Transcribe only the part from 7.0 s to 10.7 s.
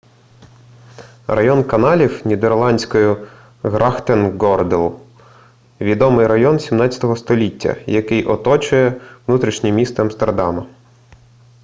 століття який оточує внутрішнє місто амстердама